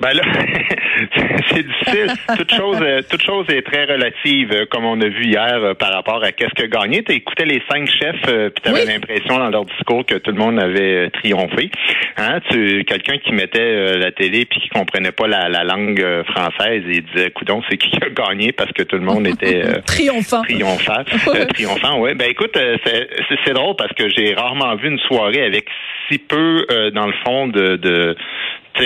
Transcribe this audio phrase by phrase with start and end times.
[0.00, 0.22] Ben là,
[1.50, 2.12] c'est difficile.
[2.36, 5.74] Toute chose, euh, toute chose est très relative, euh, comme on a vu hier euh,
[5.74, 7.02] par rapport à qu'est-ce que gagné.
[7.02, 8.86] Tu écoutais les cinq chefs, puis tu avais Oui.
[8.86, 11.70] l'impression dans leur discours que tout le monde avait triomphé.
[12.16, 12.38] Hein?
[12.50, 17.00] Tu, quelqu'un qui mettait la télé puis qui comprenait pas la, la langue française et
[17.00, 20.42] disait, coudon, c'est qui a gagné parce que tout le monde était euh, Triomphant.
[20.42, 21.02] triomphant.
[21.34, 22.14] Euh, triomphant, ouais.
[22.14, 23.08] Ben écoute, c'est-
[23.44, 25.66] c'est drôle parce que j'ai rarement vu une soirée avec
[26.10, 28.16] si peu, euh, dans le fond, de, de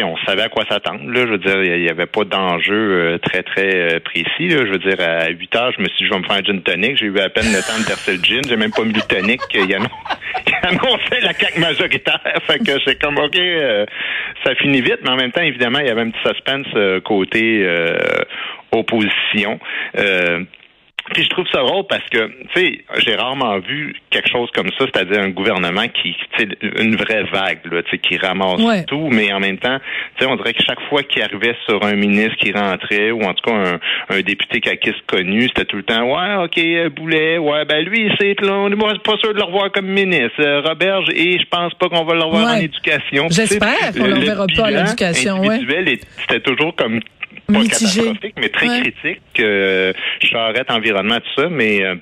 [0.02, 1.00] on savait à quoi s'attendre.
[1.10, 4.48] Là, je veux dire, il n'y avait pas d'enjeu euh, très très euh, précis.
[4.48, 4.64] Là.
[4.64, 6.42] Je veux dire, à 8 heures, je me suis dit, je vais me faire un
[6.42, 6.96] gin tonic.
[6.96, 8.40] J'ai eu à peine le temps de verser le gin.
[8.48, 9.40] J'ai même pas mis le tonic.
[9.54, 9.88] Il, annon-
[10.46, 12.20] il annonçait la CAQ majoritaire.
[12.46, 13.84] fait que c'est comme, OK, euh,
[14.44, 15.00] ça finit vite.
[15.02, 17.98] Mais en même temps, évidemment, il y avait un petit suspense euh, côté euh,
[18.72, 19.58] opposition.
[19.98, 20.44] Euh,
[21.12, 24.68] puis je trouve ça drôle parce que, tu sais, j'ai rarement vu quelque chose comme
[24.78, 26.48] ça, c'est-à-dire un gouvernement qui, tu sais,
[26.80, 28.84] une vraie vague, là, tu sais, qui ramasse Ouais.
[28.84, 29.78] tout, mais en même temps,
[30.16, 33.22] tu sais, on dirait que chaque fois qu'il arrivait sur un ministre qui rentrait, ou
[33.22, 36.88] en tout cas un, un député caquiste connu, c'était tout le temps, ouais, ok, euh,
[36.90, 40.40] Boulet, ouais, ben lui, c'est, là, on est pas sûr de le revoir comme ministre.
[40.40, 42.58] Euh, Roberge, et je pense pas qu'on va le revoir Ouais.
[42.58, 43.26] en éducation.
[43.30, 45.60] J'espère qu'on le reverra pas à l'éducation, ouais.
[46.22, 47.00] C'était toujours comme
[47.46, 48.00] pas Mitigé.
[48.00, 48.80] catastrophique, mais très Ouais.
[48.82, 49.20] critique.
[49.40, 51.94] Euh, Charrette, environnement, tout ça, mais euh,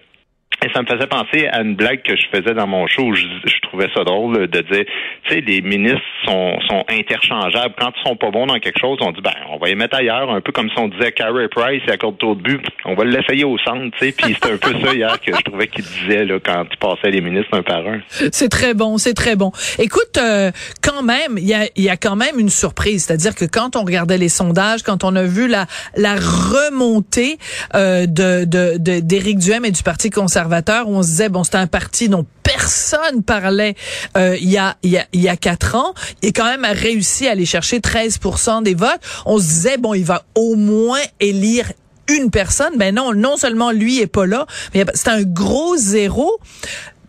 [0.65, 3.03] et ça me faisait penser à une blague que je faisais dans mon show.
[3.05, 4.85] où Je, je trouvais ça drôle de dire,
[5.25, 7.75] tu sais, les ministres sont, sont interchangeables.
[7.79, 9.97] Quand ils sont pas bons dans quelque chose, on dit, ben, on va les mettre
[9.97, 12.95] ailleurs, un peu comme si on disait Carey Price, il accorde trop de but, on
[12.95, 14.13] va l'essayer au centre, tu sais.
[14.13, 17.11] Puis c'était un peu ça hier que je trouvais qu'il disait là quand il passait
[17.11, 18.01] les ministres un par un.
[18.33, 19.53] C'est très bon, c'est très bon.
[19.79, 20.51] Écoute, euh,
[20.83, 23.85] quand même, il y a, y a quand même une surprise, c'est-à-dire que quand on
[23.85, 25.67] regardait les sondages, quand on a vu la
[25.97, 27.39] la remontée
[27.75, 29.01] euh, de de de-
[29.41, 30.50] Duhem et du Parti conservateur,
[30.87, 33.75] on se disait bon, c'est un parti dont personne parlait
[34.17, 36.65] euh, il y a il y a il y a quatre ans, est quand même
[36.65, 39.01] réussi à aller chercher 13% des votes.
[39.27, 41.73] On se disait bon, il va au moins élire
[42.09, 42.77] une personne.
[42.77, 46.39] Ben non, non seulement lui est pas là, mais c'est un gros zéro.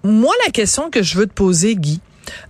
[0.04, 2.00] Moi, la question que je veux te poser, Guy,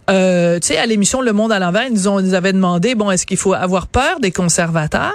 [0.09, 2.53] euh, tu sais, à l'émission Le Monde à l'envers, ils nous, ont, ils nous avaient
[2.53, 5.14] demandé, bon, est-ce qu'il faut avoir peur des conservateurs?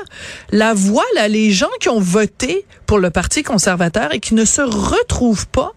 [0.51, 4.45] La voix, là, les gens qui ont voté pour le Parti conservateur et qui ne
[4.45, 5.73] se retrouvent pas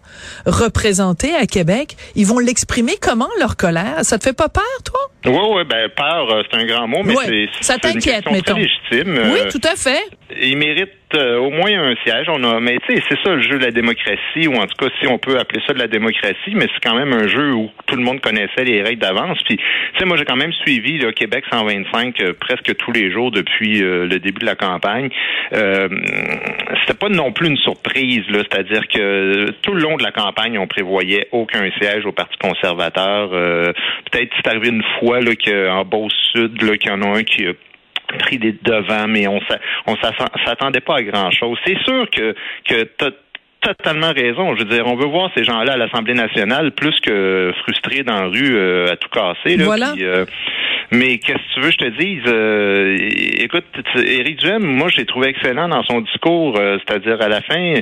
[0.46, 3.98] représentés à Québec, ils vont l'exprimer comment, leur colère?
[4.02, 5.00] Ça te fait pas peur, toi?
[5.26, 8.32] Oui, oui, ben peur, euh, c'est un grand mot, mais Ouais, c'est ça t'inquiète, très
[8.32, 8.56] mettons.
[8.56, 9.18] légitime.
[9.32, 10.00] oui, Euh, tout à fait.
[10.40, 12.26] il mérite euh, au moins un siège.
[12.28, 14.76] On a, mais tu sais, c'est ça le jeu de la démocratie, ou en tout
[14.78, 17.52] cas, si on peut appeler ça de la démocratie, mais c'est quand même un jeu
[17.52, 19.38] où tout le monde connaissait les règles d'avance.
[19.44, 19.64] Puis, tu
[19.98, 23.82] sais, moi, j'ai quand même suivi le Québec 125 euh, presque tous les jours depuis
[23.82, 25.08] euh, le début de la campagne.
[25.52, 25.88] Euh,
[26.80, 30.58] c'était pas non plus une surprise, là, c'est-à-dire que tout le long de la campagne,
[30.58, 33.30] on prévoyait aucun siège au Parti conservateur.
[33.30, 37.46] Peut-être c'est arrivé une fois là qu'en Beauce-Sud, là, qu'il y en a un qui
[37.46, 37.52] a
[38.18, 39.40] pris des devants, mais on
[39.86, 41.58] on s'attend- s'attendait pas à grand chose.
[41.66, 42.34] C'est sûr que
[42.68, 43.10] que t'as
[43.60, 44.54] totalement raison.
[44.56, 48.14] Je veux dire, on veut voir ces gens-là à l'Assemblée nationale plus que frustrés dans
[48.22, 49.56] la rue euh, à tout casser.
[49.58, 49.92] Là, Voilà.
[49.94, 50.24] Puis, euh,
[50.92, 52.22] mais qu'est-ce que tu veux que je te dise?
[52.26, 52.96] Euh,
[53.38, 53.64] écoute,
[53.96, 56.58] Éric Duhem, moi, j'ai trouvé excellent dans son discours.
[56.58, 57.74] euh, C'est-à-dire, à la fin,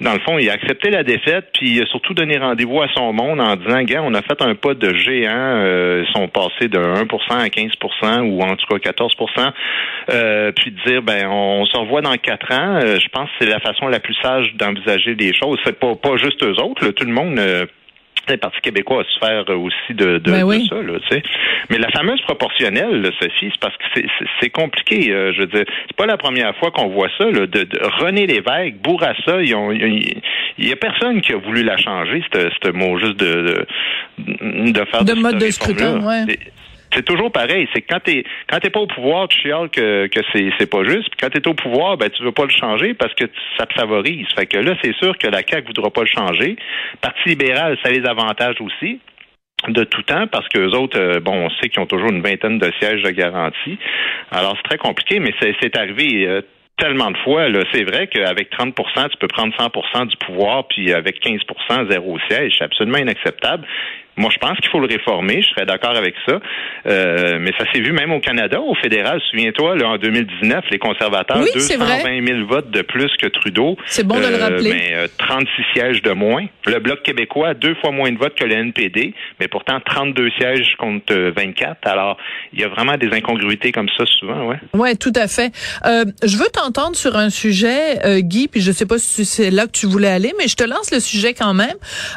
[0.00, 2.88] dans le fond, il a accepté la défaite, puis il a surtout donné rendez-vous à
[2.94, 5.30] son monde en disant, gars, on a fait un pas de géant.
[5.34, 9.14] euh, ils sont passés de 1% à 15% ou en tout cas 14
[10.10, 12.80] euh, puis de dire, ben, on se revoit dans quatre ans.
[12.82, 15.58] Euh, je pense que c'est la façon la plus sage d'envisager les choses.
[15.64, 17.38] C'est pas, pas juste eux autres, là, tout le monde...
[18.32, 21.22] le Parti québécois a souffert aussi de, de, Ben de ça, là, tu sais.
[21.70, 25.10] Mais la fameuse proportionnelle, là, Sophie, c'est parce que c'est- compliqué.
[25.10, 27.24] euh, je veux dire, c'est pas la première fois qu'on voit ça.
[27.24, 30.20] Là, de, de René Lévesque, Bourassa, ils ont, il
[30.58, 33.66] y a personne qui a voulu la changer, ce mot juste de
[34.18, 36.38] de, de faire De mode de scrutin, ouais.
[36.94, 37.68] C'est- toujours pareil.
[37.74, 40.84] C'est quand t'es quand t'es pas au pouvoir, tu chiales que, que c'est, c'est pas
[40.84, 41.08] juste.
[41.10, 43.24] Puis quand t'es au pouvoir, ben tu veux pas le changer parce que
[43.58, 44.26] ça te favorise.
[44.34, 46.56] Fait que là, c'est sûr que la CAQ voudra pas le changer.
[47.00, 49.00] Parti libéral, ça a les avantages aussi
[49.68, 52.22] de tout temps parce que les autres, euh, bon, on sait qu'ils ont toujours une
[52.22, 53.78] vingtaine de sièges de garantie.
[54.30, 56.26] Alors c'est très compliqué, mais c'est, c'est arrivé.
[56.26, 56.42] euh,
[56.76, 60.92] tellement de fois, là, c'est vrai qu'avec 30% tu peux prendre 100% du pouvoir, puis
[60.92, 63.64] avec 15% zéro siège, c'est absolument inacceptable.
[64.16, 65.42] Moi, je pense qu'il faut le réformer.
[65.42, 66.40] Je serais d'accord avec ça.
[66.86, 69.20] Euh, mais ça s'est vu même au Canada, au fédéral.
[69.30, 73.76] Souviens-toi, là, en 2019, les conservateurs, Oui, 220 000 votes de plus que Trudeau.
[73.86, 74.72] C'est bon de le Euh, rappeler.
[74.72, 76.44] Mais euh, 36 sièges de moins.
[76.66, 80.74] Le Bloc québécois, deux fois moins de votes que le NPD, mais pourtant 32 sièges
[80.78, 81.78] contre euh, 24.
[81.86, 82.16] Alors,
[82.52, 84.56] il y a vraiment des incongruités comme ça souvent, ouais.
[84.74, 85.52] Ouais, tout à fait.
[85.86, 89.50] Euh, je veux t'entendre sur un sujet, euh, Guy, puis je sais pas si c'est
[89.50, 91.76] là que tu voulais aller, mais je te lance le sujet quand même.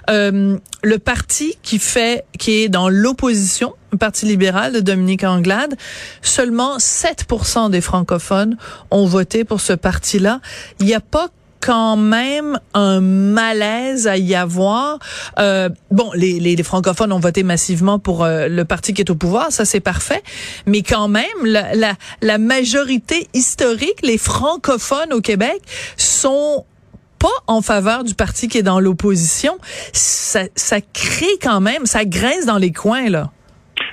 [0.10, 5.76] Euh, le parti qui fait, qui est dans l'opposition, le Parti libéral de Dominique Anglade,
[6.22, 8.58] seulement 7% des francophones
[8.92, 10.42] ont voté pour ce parti-là.
[10.80, 11.30] Il n'y a pas
[11.60, 15.00] quand même un malaise à y avoir.
[15.40, 19.52] Euh, bon, les, francophones ont voté massivement pour euh, le parti qui est au pouvoir,
[19.52, 20.22] ça c'est parfait.
[20.66, 25.62] Mais quand même, la, la, la majorité historique, les francophones au Québec
[25.98, 26.66] sont
[27.20, 29.58] pas en faveur du parti qui est dans l'opposition.
[29.94, 30.48] Ça,
[30.94, 33.30] crée quand même, ça grince dans les coins là.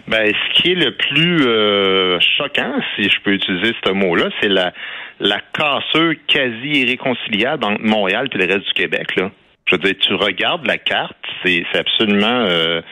[0.08, 4.48] Ben, ce qui est le plus euh, choquant, si je peux utiliser ce mot-là, c'est
[4.48, 4.72] la,
[5.20, 9.16] la cassure quasi irréconciliable entre Montréal et le reste du Québec.
[9.16, 9.30] Là.
[9.66, 12.46] Je veux dire, tu regardes la carte, c'est c'est absolument...
[12.48, 12.82] Euh,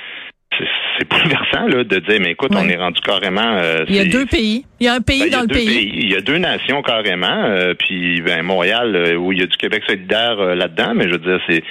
[0.58, 3.56] c'est- bouleversant là, de dire, mais écoute, on est rendu carrément...
[3.58, 4.64] euh, Il y a deux pays.
[4.78, 5.90] Il y a un pays ben, dans le deux pays.
[5.94, 7.44] Il y a deux nations carrément.
[7.44, 11.04] euh, puis ben, Montréal, euh, où il y a du Québec solidaire euh, là-dedans, mais
[11.04, 11.62] je veux dire, c'est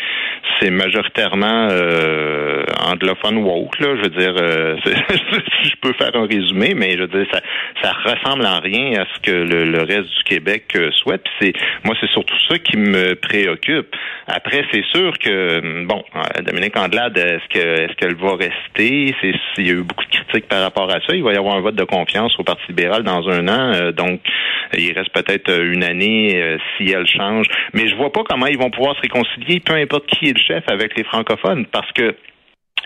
[0.60, 3.80] c'est majoritairement euh, anglophone woke.
[3.80, 7.26] Là, je veux dire, euh, si je peux faire un résumé, mais je veux dire,
[7.32, 7.42] ça
[7.82, 11.24] ça ressemble en rien à ce que le, le reste du Québec souhaite.
[11.24, 11.54] Puis c'est
[11.86, 13.96] moi, c'est surtout ça qui me préoccupe.
[14.28, 16.04] Après, c'est sûr que bon,
[16.46, 19.14] Dominique Andelade, est-ce que est-ce qu'elle va rester Il
[19.60, 21.14] y a eu beaucoup de critiques par rapport à ça.
[21.14, 23.92] Il va y avoir un vote de confiance au Parti libéral dans un an, euh,
[23.92, 24.22] donc
[24.74, 27.48] il reste peut-être euh, une année euh, si elle change.
[27.74, 30.42] Mais je vois pas comment ils vont pouvoir se réconcilier, peu importe qui est le
[30.42, 32.16] chef, avec les francophones, parce que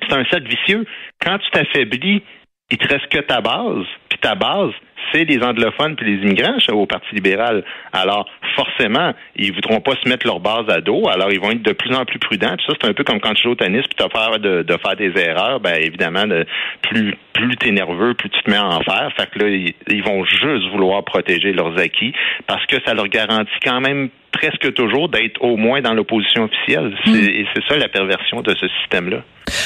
[0.01, 0.85] c'est un cercle vicieux.
[1.23, 2.23] Quand tu t'affaiblis,
[2.71, 4.71] il te reste que ta base, puis ta base,
[5.11, 7.63] c'est les anglophones puis les immigrants au Parti libéral.
[7.93, 11.61] Alors, forcément, ils voudront pas se mettre leur base à dos, alors ils vont être
[11.61, 12.55] de plus en plus prudents.
[12.65, 14.65] Ça, c'est un peu comme quand tu joues au tennis puis tu as peur de,
[14.83, 15.59] faire des erreurs.
[15.59, 16.45] Ben évidemment, de,
[16.81, 19.11] plus plus t'es nerveux, plus tu te mets en faire.
[19.17, 22.13] Fait que là, ils vont juste vouloir protéger leurs acquis
[22.47, 26.93] parce que ça leur garantit quand même presque toujours d'être au moins dans l'opposition officielle.
[27.05, 29.23] C'est, Et c'est ça la perversion de ce système-là.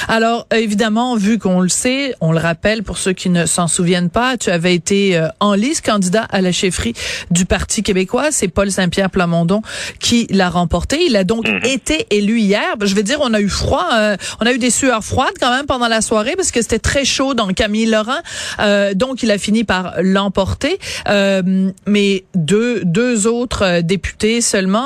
[0.08, 4.10] Alors, évidemment, vu qu'on le sait, on le rappelle pour ceux qui ne s'en souviennent
[4.10, 6.92] pas, tu avais été euh, en liste candidat à la chefferie
[7.30, 8.30] du Parti québécois.
[8.30, 9.62] C'est Paul Saint-Pierre Plamondon
[9.98, 10.98] qui l'a remporté.
[11.06, 12.74] Il a donc été élu hier.
[12.82, 15.50] Je vais dire, on a eu froid, euh, on a eu des sueurs froides quand
[15.50, 18.20] même pendant la soirée parce que c'était très chaud dans Camille Laurent.
[18.58, 20.78] Euh, donc, il a fini par l'emporter.
[21.08, 24.40] Euh, mais deux, deux autres euh, députés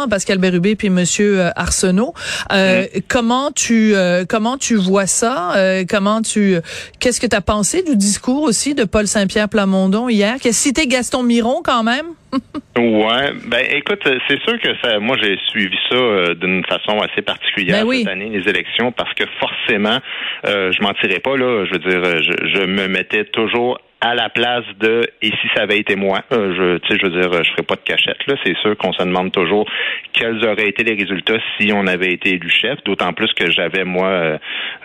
[0.09, 2.15] Pascal Bérubé puis Monsieur euh, Arsenault.
[2.53, 5.57] Euh, Comment tu euh, comment tu vois ça?
[5.57, 6.57] Euh, Comment tu
[7.01, 10.37] qu'est-ce que tu as pensé du discours aussi de Paul Saint-Pierre Plamondon hier?
[10.41, 12.07] Qui a cité Gaston Miron quand même?
[12.77, 17.23] Ouais, ben écoute, c'est sûr que ça, moi j'ai suivi ça euh, d'une façon assez
[17.23, 17.99] particulière Ben oui.
[18.01, 19.99] cette année les élections parce que forcément,
[20.45, 24.29] euh, je mentirais pas là, je veux dire, je, je me mettais toujours à la
[24.29, 27.43] place de et si ça avait été moi, euh, je tu sais je veux dire
[27.43, 29.67] je ferais pas de cachette là, c'est sûr qu'on se demande toujours
[30.13, 33.85] quels auraient été les résultats si on avait été élu chef, d'autant plus que j'avais
[33.85, 34.39] moi euh,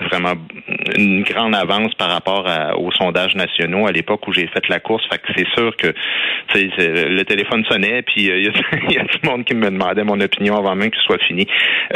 [0.10, 0.34] vraiment
[0.98, 4.80] une grande avance par rapport à- aux sondages nationaux à l'époque où j'ai fait la
[4.80, 5.94] course, fait que c'est sûr que
[6.56, 8.52] le téléphone sonnait puis euh, il y, a,
[8.90, 11.22] il y a tout le monde qui me demandait mon opinion avant même qu'il soit
[11.28, 11.46] fini.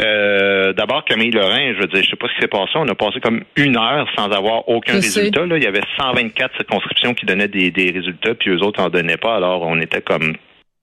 [0.00, 2.88] Euh, d'abord Camille Lorrain, je veux dire je sais pas ce qui s'est passé, on
[2.88, 5.20] a passé comme une heure sans avoir aucun Je sais.
[5.20, 8.82] résultat là, il y avait 124 circonscriptions qui donnaient des, des résultats, puis eux autres
[8.82, 9.36] en donnaient pas.
[9.36, 10.34] Alors, on était comme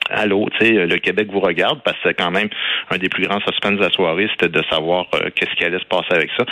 [0.09, 2.49] Allô, tu sais, le Québec vous regarde parce que c'est quand même
[2.89, 5.79] un des plus grands suspens de la soirée, c'était de savoir euh, qu'est-ce qui allait
[5.79, 6.45] se passer avec ça.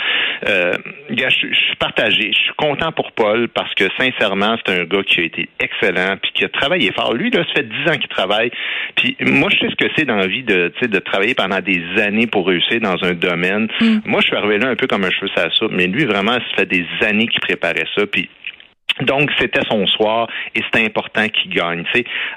[0.48, 0.72] Euh,
[1.10, 2.30] gars, je, je suis partagé.
[2.32, 6.16] Je suis content pour Paul parce que sincèrement, c'est un gars qui a été excellent
[6.22, 7.12] puis qui a travaillé fort.
[7.12, 8.50] Lui, là, ça fait dix ans qu'il travaille.
[8.96, 11.82] Puis moi, je sais ce que c'est dans la vie de, de travailler pendant des
[12.00, 13.68] années pour réussir dans un domaine.
[14.06, 16.04] Moi, je suis arrivé là un peu comme un cheveu sur la soupe, mais lui,
[16.04, 18.06] vraiment, ça fait des années qu'il préparait ça.
[18.06, 18.30] Puis
[19.02, 21.84] donc, c'était son soir et c'était important qu'il gagne.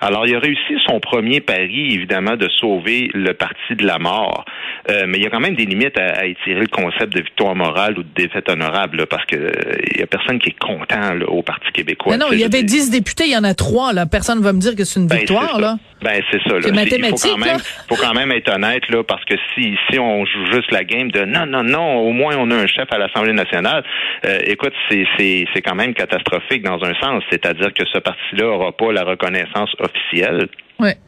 [0.02, 4.46] Alors, il a réussi son premier pari, évidemment, de sauver le parti de la mort.
[4.90, 7.22] Euh, mais il y a quand même des limites à, à étirer le concept de
[7.22, 9.52] victoire morale ou de défaite honorable, là, parce que euh,
[9.94, 12.14] il y a personne qui est content là, au Parti québécois.
[12.14, 12.64] Mais non, il y avait.
[12.64, 14.06] 10 députés, il y en a trois là.
[14.06, 15.62] Personne va me dire que c'est une Ben, victoire c'est ça.
[15.62, 15.76] là.
[16.02, 16.56] Ben c'est ça.
[16.56, 16.60] Là.
[16.62, 17.64] C'est Il faut mathématique, quand même, là.
[17.90, 21.12] faut quand même être honnête là, parce que si si on joue juste la game
[21.12, 23.84] de non non non, au moins on a un chef à l'Assemblée nationale.
[24.26, 28.48] euh, écoute, c'est c'est c'est quand même catastrophique dans un sens, c'est-à-dire que ce parti-là
[28.48, 30.48] aura pas la reconnaissance officielle.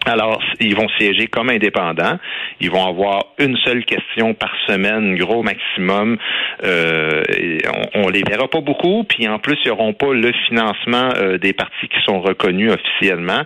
[0.05, 2.17] Alors, ils vont siéger comme indépendants.
[2.61, 6.17] Ils vont avoir une seule question par semaine, gros maximum.
[6.63, 7.23] Euh,
[7.93, 11.37] on, on, les verra pas beaucoup, puis en plus, ils n'auront pas le financement euh,
[11.37, 13.43] des partis qui sont reconnus officiellement.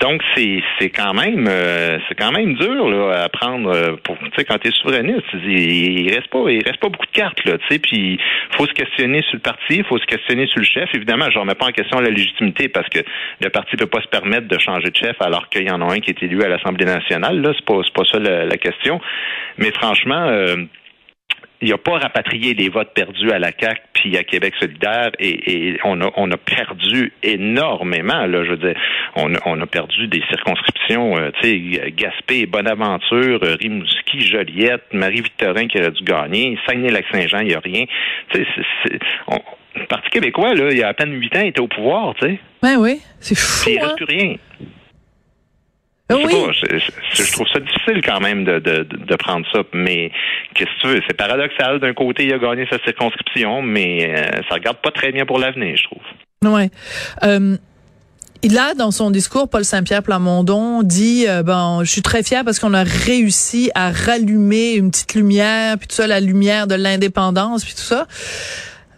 [0.00, 4.16] Donc, c'est, c'est quand même euh, c'est quand même dur là, à prendre euh, pour
[4.18, 7.58] tu sais quand tu souverainiste, il reste pas il reste pas beaucoup de cartes là,
[7.58, 8.18] tu sais, puis
[8.52, 10.88] faut se questionner sur le parti, il faut se questionner sur le chef.
[10.94, 13.00] Évidemment, je remets pas en question la légitimité parce que
[13.40, 15.92] le parti peut pas se permettre de changer de chef alors qu'il y en a
[15.92, 17.40] un qui est élu à l'Assemblée nationale.
[17.40, 19.00] Là, c'est pas c'est pas ça la, question.
[19.58, 20.26] Mais franchement.
[20.28, 20.56] Euh,
[21.60, 25.10] il n'y a pas rapatrié les votes perdus à la CAC puis à Québec solidaire
[25.18, 28.26] et, on, a, on a perdu énormément.
[28.26, 28.76] Là, je veux dire,
[29.16, 35.66] on, on a perdu des circonscriptions, euh, tu sais, Gaspé, Bonaventure, euh, Rimouski, Joliette, Marie-Victorin
[35.66, 37.84] qui aurait dû gagner, Saguenay-Lac-Saint-Jean, il n'y a rien.
[38.30, 38.98] Tu sais,
[39.74, 42.14] le Parti québécois, là, il y a à peine huit ans, il était au pouvoir,
[42.14, 42.38] tu sais.
[42.62, 43.70] Ben oui, c'est fou.
[43.70, 43.94] il reste hein?
[43.96, 44.34] plus rien.
[46.10, 46.24] Je, oui.
[46.24, 50.10] pas, je, je, trouve ça difficile quand même de, de, de prendre ça, mais
[50.54, 51.02] qu'est-ce que tu veux?
[51.06, 51.80] C'est paradoxal.
[51.80, 55.38] D'un côté, il a gagné sa circonscription, mais euh, ça regarde pas très bien pour
[55.38, 56.50] l'avenir, je trouve.
[56.50, 56.70] Ouais.
[57.24, 57.56] Euh,
[58.42, 62.44] il a, dans son discours, Paul Saint-Pierre Plamondon dit euh, bon, je suis très fier
[62.44, 66.76] parce qu'on a réussi à rallumer une petite lumière, puis tout ça, la lumière de
[66.76, 68.06] l'indépendance, puis tout ça.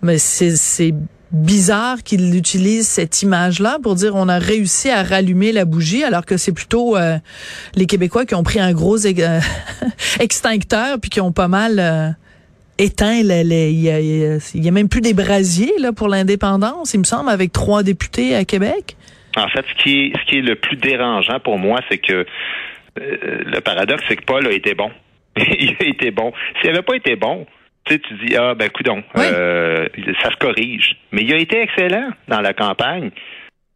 [0.03, 0.95] Mais c'est
[1.33, 6.27] bizarre qu'il utilise cette image-là pour dire on a réussi à rallumer la bougie alors
[6.27, 7.19] que c'est plutôt euh,
[7.77, 9.41] les Québécois qui ont pris un gros euh,
[10.21, 12.09] extincteur puis qui ont pas mal euh,
[12.79, 17.31] éteint les, il, y a, même plus des brasiers là pour l'indépendance il me semble
[17.31, 18.97] avec trois députés à Québec.
[19.37, 22.27] En fait ce qui est ce qui est le plus dérangeant pour moi c'est que
[22.97, 24.91] le paradoxe c'est que Paul a été bon.
[25.37, 26.33] il a été bon.
[26.61, 27.47] S'il avait pas été bon,
[27.85, 29.89] tu sais, tu dis, ah, ben, coudon, euh,
[30.23, 30.97] ça se corrige.
[31.13, 33.11] Mais il a été excellent dans la campagne.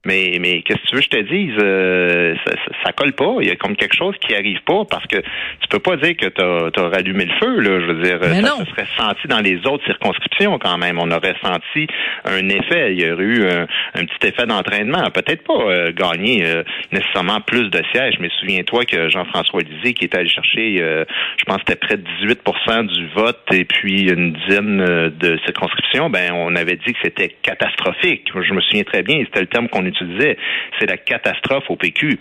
[0.05, 1.57] Mais, mais qu'est-ce que tu veux que je te dise?
[1.61, 2.53] Euh, ça,
[2.85, 3.37] ça, colle pas.
[3.41, 6.17] Il y a comme quelque chose qui arrive pas parce que tu peux pas dire
[6.17, 7.61] que tu as, rallumé le feu.
[7.61, 7.81] Là.
[7.81, 10.99] Je veux dire, ça, serait senti dans les autres circonscriptions quand même.
[10.99, 11.87] On aurait senti
[12.25, 12.95] un effet.
[12.95, 15.11] Il y aurait eu un, petit effet d'entraînement.
[15.11, 20.05] Peut-être pas euh, gagner euh, nécessairement plus de sièges, mais souviens-toi que Jean-François Lisée, qui
[20.05, 24.33] était allé chercher, je pense que c'était près de 18% du vote et puis une
[24.33, 28.31] dizaine de circonscriptions, ben on avait dit que c'était catastrophique.
[28.35, 30.37] Je me souviens très bien, c'était le terme qu'on disais,
[30.81, 32.19] c'est la catastrophe au PQ.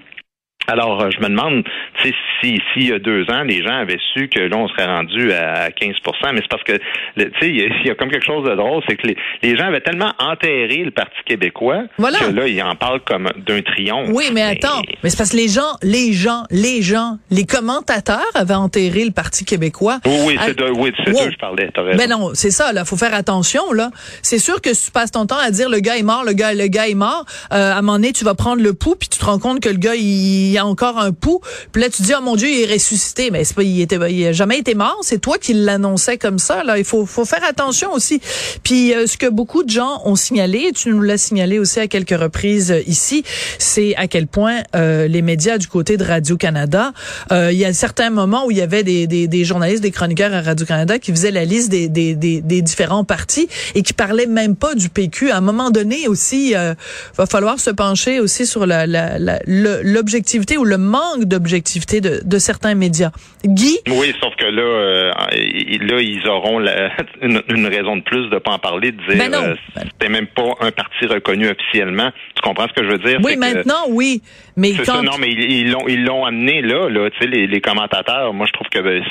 [0.68, 1.64] Alors, euh, je me demande,
[2.02, 4.68] tu sais, si, s'il y a deux ans, les gens avaient su que là, on
[4.70, 5.94] serait rendu à 15%
[6.34, 6.74] mais c'est parce que,
[7.18, 9.08] tu sais, il y, a comme quelque chose de drôle, c'est que
[9.42, 13.62] les, gens avaient tellement enterré le Parti québécois que là, ils en parlent comme d'un
[13.62, 14.10] triomphe.
[14.14, 18.22] Oui, mais, attends, mais c'est parce que les gens, les gens, les gens, les commentateurs
[18.36, 20.00] avaient enterré le Parti québécois.
[20.06, 21.70] Oui, oui, c'est de, oui, c'est je parlais.
[21.98, 23.90] Mais non, c'est ça, là, faut faire attention, là.
[24.22, 26.34] C'est sûr que si tu passes ton temps à dire le gars est mort, le
[26.34, 28.96] gars, le gars est mort, euh, à un moment donné, tu vas prendre le pouls,
[28.96, 31.42] puis tu te rends compte que le gars, il il y a encore un pouls.
[31.72, 33.32] Puis là, tu dis, oh mon Dieu, il est ressuscité.
[33.32, 35.00] Mais c'est pas, il était, il a jamais été mort.
[35.02, 36.64] C'est toi qui l'annonçais comme ça.
[36.64, 38.22] Là, il faut, faut faire attention aussi.
[38.64, 41.88] Puis euh, ce que beaucoup de gens ont signalé, tu nous l'as signalé aussi à
[41.88, 43.24] quelques reprises euh, ici,
[43.58, 46.94] c'est à quel point euh, les médias du côté de Radio Canada,
[47.32, 50.34] il y a certains moments où il y avait des, des, des journalistes, des chroniqueurs
[50.34, 53.94] à Radio Canada qui faisaient la liste des, des, des, des différents partis et qui
[53.94, 55.32] parlaient même pas du PQ.
[55.32, 60.66] À un moment donné aussi, va falloir se pencher aussi sur la, la, l'objectif ou
[60.66, 63.12] le manque d'objectivité de, de, certains médias.
[63.46, 63.78] Guy?
[63.88, 66.60] Oui, sauf que là, euh, là ils auront
[67.22, 69.56] une, raison de plus de pas en parler, de dire ben euh,
[70.00, 72.12] c'est même pas un parti reconnu officiellement.
[72.36, 73.20] Tu comprends ce que je veux dire?
[73.24, 74.22] Oui, maintenant, oui.
[74.56, 75.02] Mais quand...
[75.02, 77.10] non, mais ils l'ont ils l'ont amené là, là.
[77.10, 79.04] Tu sais, les, les commentateurs, moi je trouve que ben,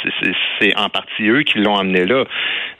[0.60, 2.24] c'est en partie eux qui l'ont amené là.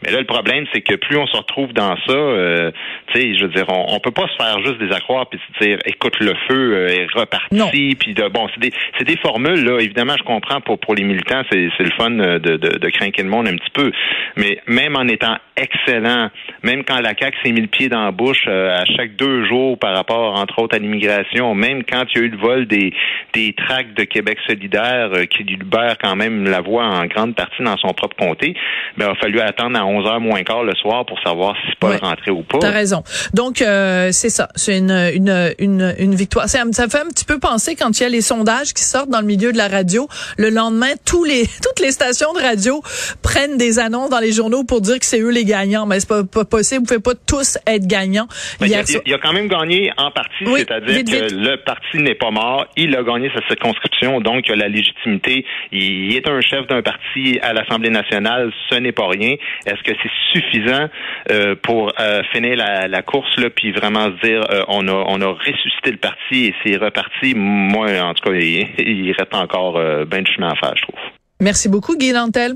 [0.05, 2.71] Mais là, le problème, c'est que plus on se retrouve dans ça, euh,
[3.13, 5.39] tu sais, je veux dire, on, on peut pas se faire juste des accroires puis
[5.39, 9.17] se dire, écoute, le feu euh, est reparti, puis de bon, c'est des, c'est des
[9.17, 9.81] formules là.
[9.81, 13.23] Évidemment, je comprends pour pour les militants, c'est c'est le fun de, de de craquer
[13.23, 13.93] le monde un petit peu,
[14.37, 16.31] mais même en étant excellent,
[16.63, 19.45] même quand la CAQ s'est mis le pied dans la bouche euh, à chaque deux
[19.47, 22.67] jours par rapport, entre autres, à l'immigration, même quand il y a eu le vol
[22.67, 22.93] des
[23.35, 27.63] des tracts de Québec solidaire qui lui libère quand même la voix en grande partie
[27.63, 28.55] dans son propre comté,
[28.97, 31.77] ben il a fallu attendre à 11 h moins quart le soir pour savoir si
[31.79, 31.97] Paul ouais.
[31.99, 32.59] rentrait ou pas.
[32.59, 33.03] T'as raison.
[33.35, 34.49] Donc, euh, c'est ça.
[34.55, 36.49] C'est une, une, une, une victoire.
[36.49, 39.11] Ça, ça fait un petit peu penser quand il y a les sondages qui sortent
[39.11, 40.09] dans le milieu de la radio.
[40.39, 42.81] Le lendemain, tous les, toutes les stations de radio
[43.23, 45.87] prennent des annonces dans les journaux pour dire que c'est eux les gagnants.
[45.87, 46.81] Mais c'est pas, pas possible.
[46.81, 48.29] Vous pouvez pas tous être gagnants.
[48.61, 52.31] Il, a, il, a, quand même gagné en partie, c'est-à-dire que le parti n'est pas
[52.31, 52.67] mort.
[52.77, 55.45] Il a gagné sa circonscription, donc il a la légitimité.
[55.71, 58.51] Il est un chef d'un parti à l'Assemblée nationale.
[58.71, 59.35] Ce n'est pas rien.
[59.67, 60.89] Est-ce que c'est suffisant
[61.31, 65.05] euh, pour euh, finir la, la, course là, puis vraiment se dire euh, on a
[65.09, 67.35] on a ressuscité le parti et c'est reparti?
[67.35, 70.75] Moi, en tout tout cas, il, il reste encore euh, bien de chemin à faire,
[70.77, 71.01] je trouve.
[71.41, 72.55] Merci beaucoup, Guy Nantel.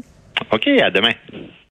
[0.52, 1.12] OK, à demain.